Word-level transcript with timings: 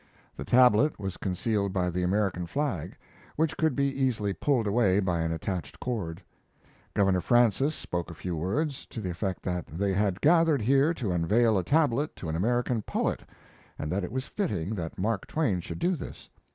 The 0.35 0.45
tablet 0.45 0.99
was 0.99 1.15
concealed 1.15 1.73
by 1.73 1.91
the 1.91 2.01
American 2.01 2.47
flag, 2.47 2.97
which 3.35 3.55
could 3.55 3.75
be 3.75 3.87
easily 4.01 4.33
pulled 4.33 4.65
away 4.65 4.99
by 4.99 5.19
an 5.21 5.31
attached 5.31 5.79
cord. 5.79 6.23
Governor 6.95 7.21
Francis 7.21 7.75
spoke 7.75 8.09
a 8.09 8.15
few 8.15 8.35
words, 8.35 8.87
to 8.87 8.99
the 8.99 9.11
effect 9.11 9.43
that 9.43 9.67
they 9.67 9.93
had 9.93 10.19
gathered 10.19 10.63
here 10.63 10.91
to 10.95 11.11
unveil 11.11 11.55
a 11.55 11.63
tablet 11.63 12.15
to 12.15 12.29
an 12.29 12.35
American 12.35 12.81
poet, 12.81 13.23
and 13.77 13.91
that 13.91 14.03
it 14.03 14.11
was 14.11 14.25
fitting 14.25 14.73
that 14.73 14.97
Mark 14.97 15.27
Twain 15.27 15.59
should 15.59 15.77
do 15.77 15.95
this. 15.95 16.29